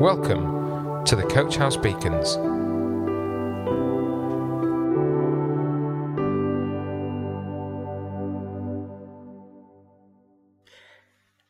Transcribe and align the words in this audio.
Welcome 0.00 1.04
to 1.04 1.14
the 1.14 1.22
Coach 1.22 1.56
House 1.56 1.76
Beacons. 1.76 2.36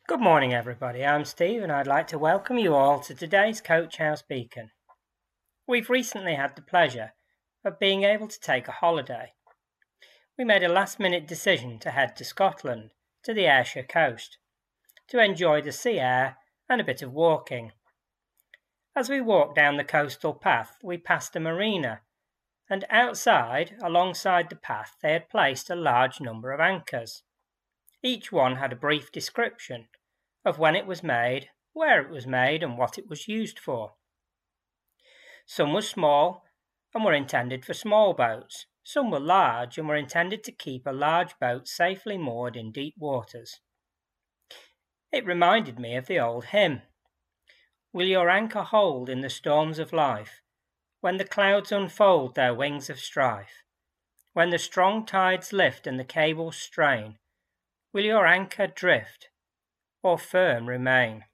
Good 0.08 0.20
morning, 0.20 0.52
everybody. 0.52 1.04
I'm 1.04 1.24
Steve, 1.24 1.62
and 1.62 1.70
I'd 1.70 1.86
like 1.86 2.08
to 2.08 2.18
welcome 2.18 2.58
you 2.58 2.74
all 2.74 2.98
to 3.00 3.14
today's 3.14 3.60
Coach 3.60 3.98
House 3.98 4.22
Beacon. 4.22 4.72
We've 5.68 5.88
recently 5.88 6.34
had 6.34 6.56
the 6.56 6.62
pleasure 6.62 7.12
of 7.64 7.78
being 7.78 8.02
able 8.02 8.26
to 8.26 8.40
take 8.40 8.66
a 8.66 8.72
holiday. 8.72 9.34
We 10.36 10.44
made 10.44 10.64
a 10.64 10.68
last 10.68 10.98
minute 10.98 11.28
decision 11.28 11.78
to 11.78 11.92
head 11.92 12.16
to 12.16 12.24
Scotland, 12.24 12.90
to 13.22 13.32
the 13.32 13.46
Ayrshire 13.46 13.84
coast, 13.84 14.38
to 15.08 15.22
enjoy 15.22 15.62
the 15.62 15.72
sea 15.72 16.00
air 16.00 16.38
and 16.68 16.80
a 16.80 16.84
bit 16.84 17.02
of 17.02 17.12
walking. 17.12 17.70
As 18.94 19.08
we 19.08 19.22
walked 19.22 19.56
down 19.56 19.78
the 19.78 19.84
coastal 19.84 20.34
path, 20.34 20.76
we 20.82 20.98
passed 20.98 21.34
a 21.34 21.40
marina, 21.40 22.02
and 22.68 22.84
outside, 22.90 23.76
alongside 23.82 24.50
the 24.50 24.56
path, 24.56 24.96
they 25.00 25.12
had 25.12 25.30
placed 25.30 25.70
a 25.70 25.74
large 25.74 26.20
number 26.20 26.52
of 26.52 26.60
anchors. 26.60 27.22
Each 28.02 28.30
one 28.30 28.56
had 28.56 28.72
a 28.72 28.76
brief 28.76 29.10
description 29.10 29.88
of 30.44 30.58
when 30.58 30.76
it 30.76 30.86
was 30.86 31.02
made, 31.02 31.48
where 31.72 32.02
it 32.02 32.10
was 32.10 32.26
made, 32.26 32.62
and 32.62 32.76
what 32.76 32.98
it 32.98 33.08
was 33.08 33.28
used 33.28 33.58
for. 33.58 33.94
Some 35.46 35.72
were 35.72 35.82
small 35.82 36.44
and 36.94 37.02
were 37.02 37.14
intended 37.14 37.64
for 37.64 37.74
small 37.74 38.12
boats. 38.12 38.66
Some 38.84 39.10
were 39.10 39.20
large 39.20 39.78
and 39.78 39.88
were 39.88 39.96
intended 39.96 40.44
to 40.44 40.52
keep 40.52 40.86
a 40.86 40.92
large 40.92 41.38
boat 41.38 41.66
safely 41.66 42.18
moored 42.18 42.56
in 42.56 42.72
deep 42.72 42.94
waters. 42.98 43.60
It 45.10 45.24
reminded 45.24 45.78
me 45.78 45.96
of 45.96 46.06
the 46.06 46.20
old 46.20 46.46
hymn 46.46 46.82
Will 47.94 48.06
your 48.06 48.30
anchor 48.30 48.62
hold 48.62 49.10
in 49.10 49.20
the 49.20 49.28
storms 49.28 49.78
of 49.78 49.92
life, 49.92 50.40
when 51.02 51.18
the 51.18 51.26
clouds 51.26 51.70
unfold 51.70 52.34
their 52.34 52.54
wings 52.54 52.88
of 52.88 52.98
strife? 52.98 53.64
When 54.32 54.48
the 54.48 54.58
strong 54.58 55.04
tides 55.04 55.52
lift 55.52 55.86
and 55.86 56.00
the 56.00 56.04
cables 56.04 56.56
strain, 56.56 57.18
will 57.92 58.04
your 58.04 58.26
anchor 58.26 58.66
drift 58.66 59.28
or 60.02 60.16
firm 60.16 60.70
remain? 60.70 61.24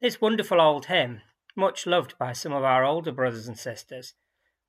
This 0.00 0.20
wonderful 0.20 0.60
old 0.60 0.86
hymn, 0.86 1.22
much 1.54 1.86
loved 1.86 2.18
by 2.18 2.32
some 2.32 2.52
of 2.52 2.64
our 2.64 2.82
older 2.82 3.12
brothers 3.12 3.46
and 3.46 3.56
sisters, 3.56 4.14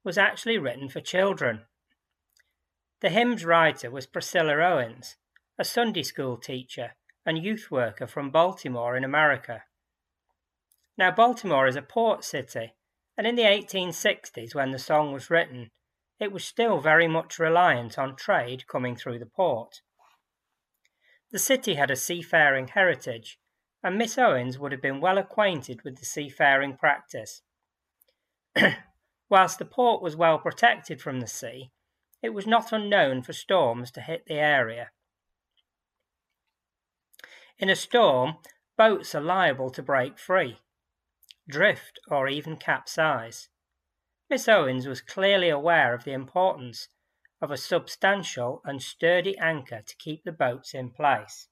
was 0.03 0.19
actually 0.19 0.59
written 0.59 0.89
for 0.89 1.01
children. 1.01 1.65
The 3.01 3.09
hymn's 3.09 3.43
writer 3.43 3.89
was 3.89 4.05
Priscilla 4.05 4.57
Owens, 4.57 5.15
a 5.57 5.65
Sunday 5.65 6.03
school 6.03 6.37
teacher 6.37 6.91
and 7.25 7.43
youth 7.43 7.71
worker 7.71 8.07
from 8.07 8.29
Baltimore 8.29 8.95
in 8.95 9.03
America. 9.03 9.63
Now, 10.97 11.11
Baltimore 11.11 11.67
is 11.67 11.75
a 11.75 11.81
port 11.81 12.23
city, 12.23 12.75
and 13.17 13.25
in 13.25 13.35
the 13.35 13.43
1860s, 13.43 14.53
when 14.53 14.71
the 14.71 14.79
song 14.79 15.11
was 15.11 15.29
written, 15.29 15.71
it 16.19 16.31
was 16.31 16.45
still 16.45 16.79
very 16.79 17.07
much 17.07 17.39
reliant 17.39 17.97
on 17.97 18.15
trade 18.15 18.67
coming 18.67 18.95
through 18.95 19.19
the 19.19 19.25
port. 19.25 19.81
The 21.31 21.39
city 21.39 21.73
had 21.73 21.91
a 21.91 21.95
seafaring 21.95 22.69
heritage, 22.69 23.39
and 23.83 23.97
Miss 23.97 24.17
Owens 24.17 24.57
would 24.57 24.71
have 24.71 24.81
been 24.81 25.01
well 25.01 25.17
acquainted 25.17 25.83
with 25.83 25.97
the 25.97 26.05
seafaring 26.05 26.77
practice. 26.77 27.41
Whilst 29.29 29.59
the 29.59 29.65
port 29.65 30.01
was 30.01 30.15
well 30.15 30.39
protected 30.39 31.01
from 31.01 31.19
the 31.19 31.27
sea, 31.27 31.71
it 32.21 32.29
was 32.29 32.47
not 32.47 32.71
unknown 32.71 33.21
for 33.21 33.33
storms 33.33 33.91
to 33.91 34.01
hit 34.01 34.25
the 34.27 34.35
area. 34.35 34.91
In 37.57 37.69
a 37.69 37.75
storm, 37.75 38.37
boats 38.77 39.15
are 39.15 39.21
liable 39.21 39.69
to 39.71 39.81
break 39.81 40.19
free, 40.19 40.59
drift, 41.47 41.99
or 42.09 42.27
even 42.27 42.57
capsize. 42.57 43.47
Miss 44.29 44.49
Owens 44.49 44.87
was 44.87 44.99
clearly 44.99 45.47
aware 45.47 45.93
of 45.93 46.03
the 46.03 46.11
importance 46.11 46.89
of 47.41 47.51
a 47.51 47.57
substantial 47.57 48.61
and 48.65 48.81
sturdy 48.81 49.37
anchor 49.37 49.81
to 49.81 49.95
keep 49.95 50.23
the 50.23 50.33
boats 50.33 50.73
in 50.73 50.89
place. 50.89 51.47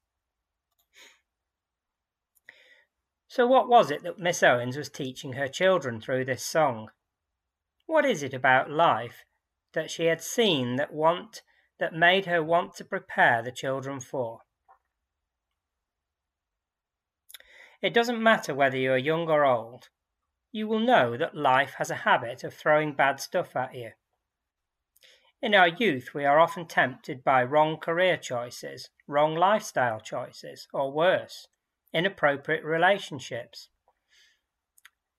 So, 3.30 3.48
what 3.48 3.70
was 3.70 3.90
it 3.90 4.04
that 4.04 4.20
Miss 4.20 4.44
Owens 4.44 4.76
was 4.76 4.90
teaching 4.90 5.34
her 5.34 5.48
children 5.48 6.02
through 6.02 6.26
this 6.26 6.46
song? 6.46 6.90
What 7.86 8.06
is 8.06 8.24
it 8.24 8.34
about 8.34 8.70
life 8.70 9.24
that 9.72 9.90
she 9.90 10.06
had 10.06 10.22
seen 10.22 10.76
that 10.76 10.94
want 10.94 11.44
that 11.80 11.94
made 11.94 12.26
her 12.26 12.44
want 12.44 12.76
to 12.76 12.86
prepare 12.86 13.42
the 13.42 13.52
children 13.52 14.00
for? 14.00 14.42
It 17.84 17.94
doesn't 17.94 18.24
matter 18.24 18.56
whether 18.56 18.78
you 18.78 18.94
are 18.94 18.98
young 18.98 19.30
or 19.30 19.44
old. 19.44 19.90
You 20.54 20.70
will 20.70 20.80
know 20.80 21.18
that 21.18 21.36
life 21.36 21.74
has 21.80 21.92
a 21.92 22.06
habit 22.08 22.46
of 22.46 22.54
throwing 22.54 22.94
bad 22.94 23.20
stuff 23.20 23.58
at 23.58 23.76
you. 23.76 23.92
In 25.42 25.54
our 25.54 25.68
youth, 25.68 26.14
we 26.14 26.24
are 26.24 26.40
often 26.40 26.66
tempted 26.66 27.26
by 27.26 27.44
wrong 27.44 27.76
career 27.76 28.16
choices, 28.16 28.90
wrong 29.06 29.36
lifestyle 29.36 30.00
choices, 30.00 30.66
or 30.74 30.94
worse, 30.94 31.50
inappropriate 31.94 32.64
relationships. 32.64 33.68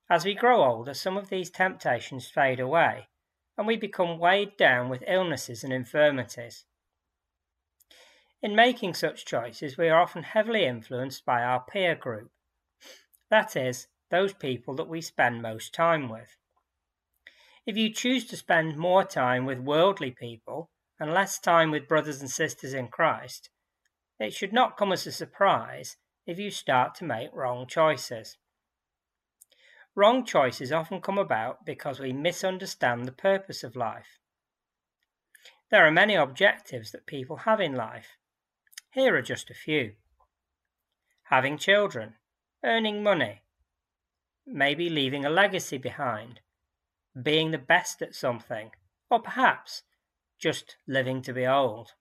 As 0.08 0.24
we 0.24 0.34
grow 0.34 0.64
older, 0.64 0.94
some 0.94 1.18
of 1.18 1.28
these 1.28 1.50
temptations 1.50 2.30
fade 2.30 2.60
away, 2.60 3.08
and 3.58 3.66
we 3.66 3.76
become 3.76 4.18
weighed 4.18 4.56
down 4.56 4.88
with 4.88 5.04
illnesses 5.06 5.64
and 5.64 5.72
infirmities. 5.72 6.64
In 8.40 8.56
making 8.56 8.94
such 8.94 9.26
choices, 9.26 9.76
we 9.76 9.90
are 9.90 10.00
often 10.00 10.22
heavily 10.22 10.64
influenced 10.64 11.26
by 11.26 11.42
our 11.42 11.62
peer 11.62 11.94
group, 11.94 12.30
that 13.34 13.56
is, 13.56 13.88
those 14.12 14.32
people 14.32 14.76
that 14.76 14.86
we 14.86 15.00
spend 15.00 15.42
most 15.42 15.74
time 15.74 16.08
with. 16.08 16.36
If 17.66 17.76
you 17.76 17.92
choose 17.92 18.24
to 18.26 18.36
spend 18.36 18.76
more 18.76 19.02
time 19.02 19.44
with 19.44 19.58
worldly 19.58 20.12
people 20.12 20.70
and 21.00 21.12
less 21.12 21.40
time 21.40 21.72
with 21.72 21.88
brothers 21.88 22.20
and 22.20 22.30
sisters 22.30 22.72
in 22.72 22.86
Christ, 22.86 23.50
it 24.20 24.32
should 24.32 24.52
not 24.52 24.76
come 24.76 24.92
as 24.92 25.04
a 25.04 25.10
surprise 25.10 25.96
if 26.28 26.38
you 26.38 26.52
start 26.52 26.94
to 26.94 27.04
make 27.04 27.30
wrong 27.32 27.66
choices. 27.66 28.38
Wrong 29.96 30.24
choices 30.24 30.70
often 30.70 31.00
come 31.00 31.18
about 31.18 31.66
because 31.66 31.98
we 31.98 32.12
misunderstand 32.12 33.04
the 33.04 33.10
purpose 33.10 33.64
of 33.64 33.74
life. 33.74 34.20
There 35.72 35.84
are 35.84 35.90
many 35.90 36.14
objectives 36.14 36.92
that 36.92 37.06
people 37.06 37.38
have 37.38 37.60
in 37.60 37.74
life. 37.74 38.16
Here 38.92 39.16
are 39.16 39.22
just 39.22 39.50
a 39.50 39.54
few 39.54 39.94
having 41.28 41.58
children, 41.58 42.14
earning 42.64 43.02
money, 43.02 43.42
maybe 44.46 44.88
leaving 44.88 45.24
a 45.24 45.30
legacy 45.30 45.78
behind, 45.78 46.40
being 47.20 47.50
the 47.50 47.58
best 47.58 48.00
at 48.02 48.14
something, 48.14 48.70
or 49.10 49.20
perhaps 49.20 49.82
just 50.38 50.76
living 50.88 51.22
to 51.22 51.32
be 51.32 51.46
old. 51.46 51.92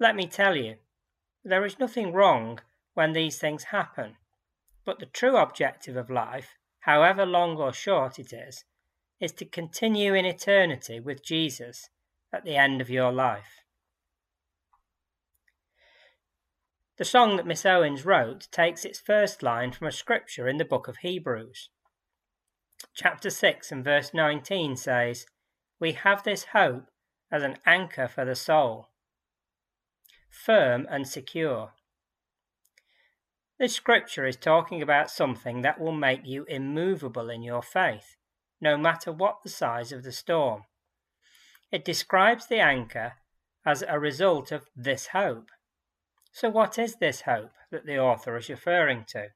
Let 0.00 0.14
me 0.14 0.26
tell 0.26 0.56
you, 0.56 0.76
there 1.44 1.64
is 1.64 1.78
nothing 1.78 2.12
wrong 2.12 2.60
when 2.94 3.12
these 3.12 3.38
things 3.38 3.64
happen, 3.64 4.16
but 4.84 4.98
the 4.98 5.06
true 5.06 5.36
objective 5.36 5.96
of 5.96 6.10
life, 6.10 6.56
however 6.80 7.26
long 7.26 7.56
or 7.56 7.72
short 7.72 8.18
it 8.18 8.32
is, 8.32 8.64
is 9.20 9.32
to 9.32 9.44
continue 9.44 10.14
in 10.14 10.24
eternity 10.24 11.00
with 11.00 11.24
Jesus 11.24 11.90
at 12.32 12.44
the 12.44 12.56
end 12.56 12.80
of 12.80 12.90
your 12.90 13.12
life. 13.12 13.57
The 16.98 17.04
song 17.04 17.36
that 17.36 17.46
Miss 17.46 17.64
Owens 17.64 18.04
wrote 18.04 18.48
takes 18.50 18.84
its 18.84 18.98
first 18.98 19.40
line 19.40 19.70
from 19.70 19.86
a 19.86 19.92
scripture 19.92 20.48
in 20.48 20.56
the 20.56 20.64
book 20.64 20.88
of 20.88 20.96
Hebrews. 20.96 21.70
Chapter 22.92 23.30
6 23.30 23.70
and 23.70 23.84
verse 23.84 24.12
19 24.12 24.74
says, 24.74 25.24
We 25.78 25.92
have 25.92 26.24
this 26.24 26.46
hope 26.46 26.86
as 27.30 27.44
an 27.44 27.58
anchor 27.64 28.08
for 28.08 28.24
the 28.24 28.34
soul, 28.34 28.88
firm 30.28 30.88
and 30.90 31.06
secure. 31.06 31.70
This 33.60 33.74
scripture 33.74 34.26
is 34.26 34.36
talking 34.36 34.82
about 34.82 35.08
something 35.08 35.62
that 35.62 35.78
will 35.78 35.92
make 35.92 36.22
you 36.24 36.46
immovable 36.48 37.30
in 37.30 37.42
your 37.42 37.62
faith, 37.62 38.16
no 38.60 38.76
matter 38.76 39.12
what 39.12 39.44
the 39.44 39.50
size 39.50 39.92
of 39.92 40.02
the 40.02 40.10
storm. 40.10 40.64
It 41.70 41.84
describes 41.84 42.48
the 42.48 42.58
anchor 42.58 43.12
as 43.64 43.84
a 43.86 44.00
result 44.00 44.50
of 44.50 44.66
this 44.74 45.08
hope. 45.08 45.50
So, 46.40 46.48
what 46.48 46.78
is 46.78 46.94
this 46.94 47.22
hope 47.22 47.50
that 47.72 47.84
the 47.84 47.98
author 47.98 48.36
is 48.36 48.48
referring 48.48 49.06
to? 49.08 49.30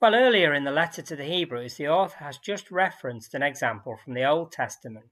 Well, 0.00 0.16
earlier 0.16 0.52
in 0.52 0.64
the 0.64 0.72
letter 0.72 1.00
to 1.00 1.14
the 1.14 1.26
Hebrews, 1.26 1.76
the 1.76 1.86
author 1.86 2.24
has 2.24 2.38
just 2.38 2.72
referenced 2.72 3.34
an 3.34 3.42
example 3.44 3.96
from 3.96 4.14
the 4.14 4.24
Old 4.24 4.50
Testament. 4.50 5.10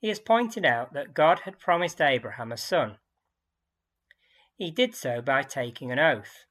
He 0.00 0.08
has 0.08 0.18
pointed 0.18 0.64
out 0.64 0.92
that 0.92 1.14
God 1.14 1.42
had 1.44 1.60
promised 1.60 2.00
Abraham 2.00 2.50
a 2.50 2.56
son. 2.56 2.98
He 4.56 4.72
did 4.72 4.96
so 4.96 5.22
by 5.22 5.44
taking 5.44 5.92
an 5.92 6.00
oath. 6.00 6.46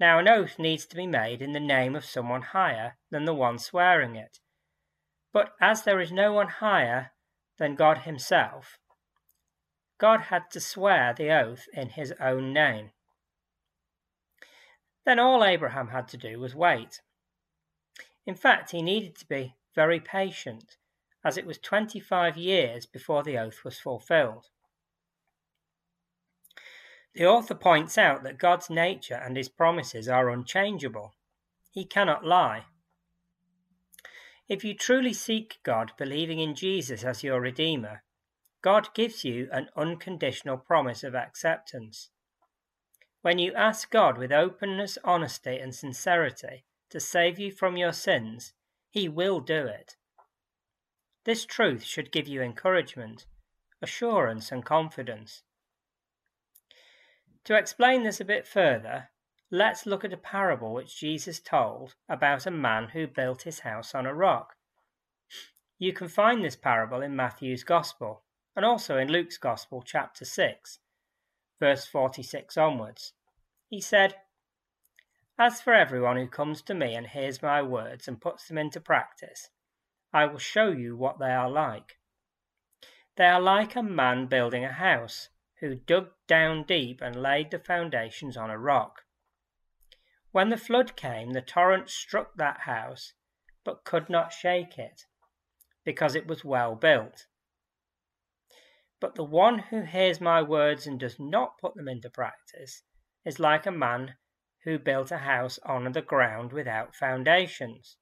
Now, 0.00 0.18
an 0.18 0.28
oath 0.28 0.58
needs 0.58 0.86
to 0.86 0.96
be 0.96 1.06
made 1.06 1.42
in 1.42 1.52
the 1.52 1.60
name 1.60 1.94
of 1.94 2.06
someone 2.06 2.40
higher 2.40 2.96
than 3.10 3.26
the 3.26 3.34
one 3.34 3.58
swearing 3.58 4.16
it. 4.16 4.38
But 5.30 5.52
as 5.60 5.82
there 5.82 6.00
is 6.00 6.10
no 6.10 6.32
one 6.32 6.48
higher 6.48 7.10
than 7.58 7.74
God 7.74 7.98
Himself, 7.98 8.78
God 10.02 10.22
had 10.22 10.50
to 10.50 10.58
swear 10.58 11.14
the 11.16 11.30
oath 11.30 11.68
in 11.72 11.90
his 11.90 12.12
own 12.20 12.52
name. 12.52 12.90
then 15.04 15.20
all 15.20 15.44
Abraham 15.44 15.90
had 15.90 16.08
to 16.08 16.16
do 16.16 16.40
was 16.40 16.56
wait. 16.56 17.00
In 18.26 18.34
fact, 18.34 18.72
he 18.72 18.82
needed 18.82 19.14
to 19.18 19.28
be 19.28 19.54
very 19.76 20.00
patient, 20.00 20.76
as 21.24 21.36
it 21.36 21.46
was 21.46 21.58
25 21.58 22.36
years 22.36 22.84
before 22.84 23.22
the 23.22 23.38
oath 23.38 23.62
was 23.64 23.78
fulfilled. 23.78 24.48
The 27.14 27.26
author 27.26 27.54
points 27.54 27.96
out 27.96 28.24
that 28.24 28.38
God's 28.38 28.68
nature 28.68 29.22
and 29.24 29.36
his 29.36 29.48
promises 29.48 30.08
are 30.08 30.30
unchangeable. 30.30 31.14
He 31.70 31.84
cannot 31.84 32.24
lie. 32.24 32.64
If 34.48 34.64
you 34.64 34.74
truly 34.74 35.12
seek 35.12 35.60
God, 35.62 35.92
believing 35.96 36.40
in 36.40 36.56
Jesus 36.56 37.04
as 37.04 37.22
your 37.22 37.40
Redeemer, 37.40 38.02
God 38.62 38.94
gives 38.94 39.24
you 39.24 39.48
an 39.50 39.68
unconditional 39.76 40.56
promise 40.56 41.02
of 41.02 41.16
acceptance. 41.16 42.10
When 43.20 43.40
you 43.40 43.52
ask 43.54 43.90
God 43.90 44.16
with 44.16 44.30
openness, 44.30 44.98
honesty, 45.02 45.58
and 45.58 45.74
sincerity 45.74 46.64
to 46.90 47.00
save 47.00 47.40
you 47.40 47.50
from 47.50 47.76
your 47.76 47.92
sins, 47.92 48.52
He 48.88 49.08
will 49.08 49.40
do 49.40 49.66
it. 49.66 49.96
This 51.24 51.44
truth 51.44 51.82
should 51.82 52.12
give 52.12 52.28
you 52.28 52.40
encouragement, 52.40 53.26
assurance, 53.80 54.52
and 54.52 54.64
confidence. 54.64 55.42
To 57.44 57.56
explain 57.56 58.04
this 58.04 58.20
a 58.20 58.24
bit 58.24 58.46
further, 58.46 59.08
let's 59.50 59.86
look 59.86 60.04
at 60.04 60.12
a 60.12 60.16
parable 60.16 60.72
which 60.72 61.00
Jesus 61.00 61.40
told 61.40 61.96
about 62.08 62.46
a 62.46 62.50
man 62.52 62.90
who 62.90 63.08
built 63.08 63.42
his 63.42 63.60
house 63.60 63.92
on 63.92 64.06
a 64.06 64.14
rock. 64.14 64.54
You 65.78 65.92
can 65.92 66.06
find 66.06 66.44
this 66.44 66.54
parable 66.54 67.02
in 67.02 67.16
Matthew's 67.16 67.64
Gospel 67.64 68.22
and 68.54 68.64
also 68.64 68.98
in 68.98 69.08
Luke's 69.08 69.38
Gospel, 69.38 69.82
chapter 69.84 70.24
6, 70.24 70.78
verse 71.58 71.86
46 71.86 72.56
onwards. 72.56 73.12
He 73.68 73.80
said, 73.80 74.16
As 75.38 75.60
for 75.60 75.72
everyone 75.72 76.16
who 76.16 76.26
comes 76.26 76.60
to 76.62 76.74
me 76.74 76.94
and 76.94 77.06
hears 77.06 77.42
my 77.42 77.62
words 77.62 78.06
and 78.06 78.20
puts 78.20 78.48
them 78.48 78.58
into 78.58 78.80
practice, 78.80 79.48
I 80.12 80.26
will 80.26 80.38
show 80.38 80.70
you 80.70 80.96
what 80.96 81.18
they 81.18 81.30
are 81.30 81.50
like. 81.50 81.98
They 83.16 83.26
are 83.26 83.40
like 83.40 83.76
a 83.76 83.82
man 83.82 84.26
building 84.26 84.64
a 84.64 84.72
house 84.72 85.28
who 85.60 85.74
dug 85.74 86.10
down 86.26 86.64
deep 86.64 87.00
and 87.00 87.22
laid 87.22 87.50
the 87.50 87.58
foundations 87.58 88.36
on 88.36 88.50
a 88.50 88.58
rock. 88.58 89.02
When 90.32 90.48
the 90.48 90.56
flood 90.56 90.96
came, 90.96 91.32
the 91.32 91.42
torrent 91.42 91.88
struck 91.88 92.36
that 92.36 92.60
house, 92.60 93.12
but 93.64 93.84
could 93.84 94.10
not 94.10 94.32
shake 94.32 94.78
it, 94.78 95.06
because 95.84 96.14
it 96.14 96.26
was 96.26 96.44
well 96.44 96.74
built. 96.74 97.26
But 99.02 99.16
the 99.16 99.24
one 99.24 99.58
who 99.58 99.82
hears 99.82 100.20
my 100.20 100.42
words 100.42 100.86
and 100.86 101.00
does 101.00 101.18
not 101.18 101.58
put 101.58 101.74
them 101.74 101.88
into 101.88 102.08
practice 102.08 102.84
is 103.24 103.40
like 103.40 103.66
a 103.66 103.72
man 103.72 104.14
who 104.62 104.78
built 104.78 105.10
a 105.10 105.18
house 105.18 105.58
on 105.64 105.90
the 105.90 106.02
ground 106.02 106.52
without 106.52 106.94
foundations. 106.94 107.96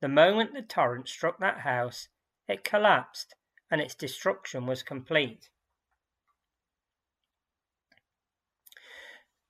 The 0.00 0.08
moment 0.08 0.52
the 0.52 0.62
torrent 0.62 1.06
struck 1.06 1.38
that 1.38 1.60
house, 1.60 2.08
it 2.48 2.64
collapsed 2.64 3.36
and 3.70 3.80
its 3.80 3.94
destruction 3.94 4.66
was 4.66 4.82
complete. 4.82 5.48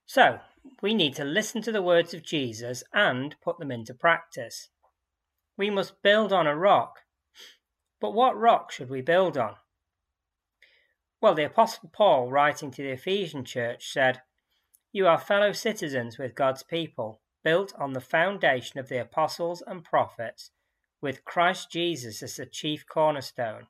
So, 0.05 0.41
we 0.83 0.93
need 0.93 1.15
to 1.15 1.25
listen 1.25 1.63
to 1.63 1.71
the 1.71 1.81
words 1.81 2.13
of 2.13 2.21
Jesus 2.21 2.83
and 2.93 3.35
put 3.41 3.57
them 3.57 3.71
into 3.71 3.95
practice. 3.95 4.69
We 5.57 5.71
must 5.71 6.03
build 6.03 6.31
on 6.31 6.45
a 6.45 6.55
rock. 6.55 6.99
But 7.99 8.13
what 8.13 8.37
rock 8.37 8.71
should 8.71 8.91
we 8.91 9.01
build 9.01 9.39
on? 9.39 9.55
Well, 11.21 11.33
the 11.33 11.45
Apostle 11.45 11.89
Paul, 11.93 12.29
writing 12.29 12.71
to 12.71 12.83
the 12.83 12.91
Ephesian 12.91 13.43
church, 13.43 13.91
said, 13.91 14.21
You 14.91 15.07
are 15.07 15.17
fellow 15.17 15.51
citizens 15.51 16.17
with 16.17 16.35
God's 16.35 16.63
people, 16.63 17.21
built 17.43 17.73
on 17.77 17.93
the 17.93 18.01
foundation 18.01 18.79
of 18.79 18.89
the 18.89 19.01
apostles 19.01 19.63
and 19.65 19.83
prophets, 19.83 20.51
with 21.01 21.25
Christ 21.25 21.71
Jesus 21.71 22.21
as 22.21 22.35
the 22.35 22.45
chief 22.45 22.85
cornerstone. 22.87 23.67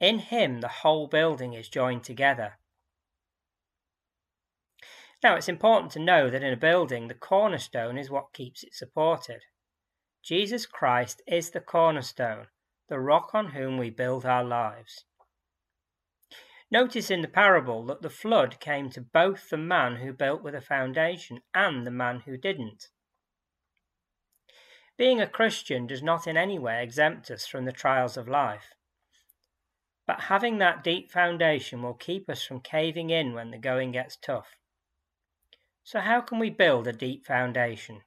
In 0.00 0.18
him 0.18 0.60
the 0.60 0.68
whole 0.68 1.06
building 1.06 1.54
is 1.54 1.68
joined 1.68 2.04
together 2.04 2.58
now, 5.20 5.34
it's 5.34 5.48
important 5.48 5.90
to 5.92 5.98
know 5.98 6.30
that 6.30 6.44
in 6.44 6.52
a 6.52 6.56
building, 6.56 7.08
the 7.08 7.14
cornerstone 7.14 7.98
is 7.98 8.08
what 8.08 8.32
keeps 8.32 8.62
it 8.62 8.72
supported. 8.72 9.42
Jesus 10.22 10.64
Christ 10.64 11.22
is 11.26 11.50
the 11.50 11.60
cornerstone, 11.60 12.46
the 12.88 13.00
rock 13.00 13.34
on 13.34 13.48
whom 13.48 13.78
we 13.78 13.90
build 13.90 14.24
our 14.24 14.44
lives. 14.44 15.04
Notice 16.70 17.10
in 17.10 17.22
the 17.22 17.28
parable 17.28 17.84
that 17.86 18.02
the 18.02 18.10
flood 18.10 18.60
came 18.60 18.90
to 18.90 19.00
both 19.00 19.48
the 19.48 19.56
man 19.56 19.96
who 19.96 20.12
built 20.12 20.42
with 20.42 20.54
a 20.54 20.60
foundation 20.60 21.40
and 21.54 21.86
the 21.86 21.90
man 21.90 22.20
who 22.20 22.36
didn't. 22.36 22.88
Being 24.98 25.20
a 25.20 25.26
Christian 25.26 25.86
does 25.86 26.02
not 26.02 26.26
in 26.26 26.36
any 26.36 26.58
way 26.58 26.82
exempt 26.82 27.30
us 27.30 27.46
from 27.46 27.64
the 27.64 27.72
trials 27.72 28.16
of 28.16 28.28
life. 28.28 28.74
But 30.06 30.22
having 30.22 30.58
that 30.58 30.82
deep 30.82 31.10
foundation 31.10 31.82
will 31.82 31.94
keep 31.94 32.28
us 32.28 32.42
from 32.42 32.60
caving 32.60 33.10
in 33.10 33.32
when 33.32 33.50
the 33.50 33.58
going 33.58 33.92
gets 33.92 34.16
tough. 34.16 34.56
So, 35.84 36.00
how 36.00 36.20
can 36.20 36.38
we 36.38 36.50
build 36.50 36.86
a 36.86 36.92
deep 36.92 37.24
foundation? 37.24 38.02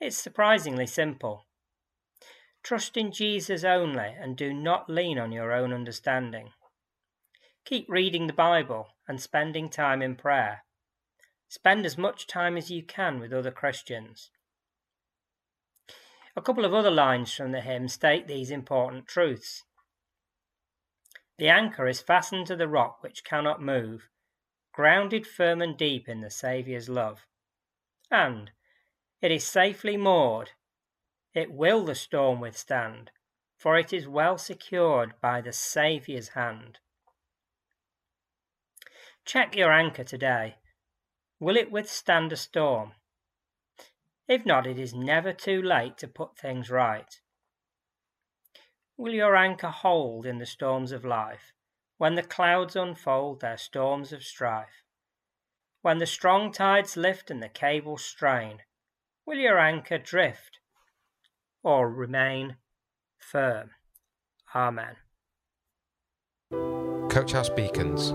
It's 0.00 0.16
surprisingly 0.16 0.86
simple. 0.86 1.46
Trust 2.62 2.96
in 2.96 3.12
Jesus 3.12 3.64
only 3.64 4.14
and 4.18 4.36
do 4.36 4.54
not 4.54 4.88
lean 4.88 5.18
on 5.18 5.32
your 5.32 5.52
own 5.52 5.72
understanding. 5.72 6.50
Keep 7.64 7.88
reading 7.88 8.26
the 8.26 8.32
Bible 8.32 8.88
and 9.06 9.20
spending 9.20 9.68
time 9.68 10.02
in 10.02 10.16
prayer. 10.16 10.64
Spend 11.48 11.84
as 11.84 11.98
much 11.98 12.26
time 12.26 12.56
as 12.56 12.70
you 12.70 12.82
can 12.82 13.20
with 13.20 13.32
other 13.32 13.50
Christians. 13.50 14.30
A 16.36 16.42
couple 16.42 16.64
of 16.64 16.72
other 16.72 16.90
lines 16.90 17.32
from 17.34 17.52
the 17.52 17.60
hymn 17.60 17.88
state 17.88 18.26
these 18.26 18.50
important 18.50 19.06
truths. 19.06 19.64
The 21.38 21.48
anchor 21.48 21.88
is 21.88 22.00
fastened 22.00 22.46
to 22.48 22.56
the 22.56 22.68
rock 22.68 23.02
which 23.02 23.24
cannot 23.24 23.62
move, 23.62 24.08
grounded 24.72 25.26
firm 25.26 25.60
and 25.60 25.76
deep 25.76 26.08
in 26.08 26.20
the 26.20 26.30
Saviour's 26.30 26.88
love. 26.88 27.26
And 28.10 28.50
it 29.20 29.30
is 29.30 29.46
safely 29.46 29.96
moored. 29.96 30.50
It 31.34 31.52
will 31.52 31.84
the 31.84 31.94
storm 31.94 32.40
withstand, 32.40 33.10
for 33.56 33.78
it 33.78 33.92
is 33.92 34.08
well 34.08 34.38
secured 34.38 35.14
by 35.20 35.40
the 35.40 35.52
Saviour's 35.52 36.30
hand. 36.30 36.78
Check 39.30 39.56
your 39.56 39.72
anchor 39.72 40.04
today. 40.04 40.56
Will 41.38 41.56
it 41.56 41.70
withstand 41.70 42.32
a 42.32 42.36
storm? 42.36 42.92
If 44.26 44.44
not, 44.44 44.66
it 44.66 44.78
is 44.78 44.92
never 44.92 45.32
too 45.32 45.62
late 45.62 45.98
to 45.98 46.08
put 46.08 46.36
things 46.36 46.70
right. 46.70 47.20
Will 48.96 49.14
your 49.14 49.36
anchor 49.36 49.68
hold 49.68 50.26
in 50.26 50.38
the 50.38 50.46
storms 50.46 50.92
of 50.92 51.04
life? 51.04 51.52
when 52.00 52.14
the 52.14 52.22
clouds 52.22 52.76
unfold 52.76 53.42
their 53.42 53.58
storms 53.58 54.10
of 54.10 54.24
strife. 54.24 54.84
When 55.82 55.98
the 55.98 56.06
strong 56.06 56.50
tides 56.50 56.96
lift 56.96 57.30
and 57.30 57.42
the 57.42 57.48
cables 57.50 58.02
strain, 58.02 58.60
will 59.26 59.36
your 59.36 59.58
anchor 59.58 59.98
drift 59.98 60.60
or 61.62 61.90
remain 61.90 62.56
firm? 63.18 63.72
Amen. 64.54 64.96
Coach 67.10 67.32
House 67.32 67.50
Beacons, 67.50 68.14